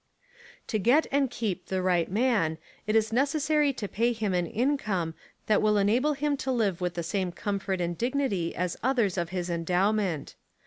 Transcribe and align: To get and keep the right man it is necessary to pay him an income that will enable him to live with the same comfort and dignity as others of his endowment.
To 0.65 0.79
get 0.79 1.05
and 1.11 1.29
keep 1.29 1.67
the 1.67 1.79
right 1.83 2.09
man 2.09 2.57
it 2.87 2.95
is 2.95 3.13
necessary 3.13 3.71
to 3.73 3.87
pay 3.87 4.13
him 4.13 4.33
an 4.33 4.47
income 4.47 5.13
that 5.45 5.61
will 5.61 5.77
enable 5.77 6.13
him 6.13 6.35
to 6.37 6.51
live 6.51 6.81
with 6.81 6.95
the 6.95 7.03
same 7.03 7.31
comfort 7.31 7.79
and 7.79 7.95
dignity 7.95 8.55
as 8.55 8.77
others 8.81 9.15
of 9.15 9.29
his 9.29 9.47
endowment. 9.47 10.33